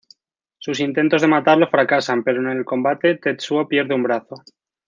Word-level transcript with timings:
Sus 0.57 0.79
intentos 0.79 1.21
de 1.21 1.27
matarlo 1.27 1.67
fracasan, 1.69 2.23
pero 2.23 2.41
en 2.41 2.49
el 2.57 2.65
combate, 2.65 3.17
Tetsuo 3.19 3.67
pierde 3.67 3.93
un 3.93 4.01
brazo. 4.01 4.41